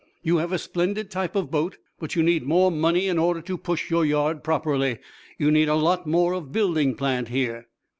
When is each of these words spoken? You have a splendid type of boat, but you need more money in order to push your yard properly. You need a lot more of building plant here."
You 0.23 0.37
have 0.37 0.51
a 0.51 0.57
splendid 0.57 1.11
type 1.11 1.35
of 1.35 1.51
boat, 1.51 1.77
but 1.99 2.15
you 2.15 2.23
need 2.23 2.41
more 2.41 2.71
money 2.71 3.07
in 3.07 3.19
order 3.19 3.39
to 3.43 3.55
push 3.55 3.91
your 3.91 4.03
yard 4.03 4.43
properly. 4.43 4.97
You 5.37 5.51
need 5.51 5.69
a 5.69 5.75
lot 5.75 6.07
more 6.07 6.33
of 6.33 6.51
building 6.51 6.95
plant 6.95 7.27
here." 7.27 7.67